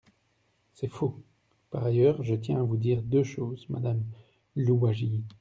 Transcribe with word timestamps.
C’est 0.73 0.87
faux! 0.87 1.21
Par 1.69 1.83
ailleurs, 1.83 2.23
je 2.23 2.33
tiens 2.33 2.57
à 2.59 2.63
vous 2.63 2.75
dire 2.75 3.03
deux 3.03 3.21
choses, 3.23 3.69
madame 3.69 4.03
Louwagie. 4.55 5.21